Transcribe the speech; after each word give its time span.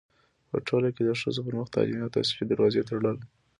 پـه 0.49 0.57
ټـولـه 0.67 0.89
کـې 0.95 1.01
د 1.05 1.09
ښـځـو 1.21 1.41
پـر 1.45 1.53
مـخ 1.59 1.67
تـعلـيمي 1.73 2.03
او 2.05 2.13
تحصـيلي 2.15 2.45
دروازې 2.47 2.81
تــړل. 2.89 3.17